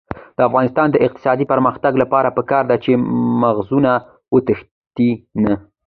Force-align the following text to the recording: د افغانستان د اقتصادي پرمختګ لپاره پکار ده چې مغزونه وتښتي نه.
د 0.37 0.39
افغانستان 0.49 0.87
د 0.91 0.95
اقتصادي 1.07 1.45
پرمختګ 1.53 1.93
لپاره 2.03 2.29
پکار 2.37 2.63
ده 2.71 2.75
چې 2.83 2.91
مغزونه 3.43 3.91
وتښتي 4.33 5.11
نه. 5.43 5.53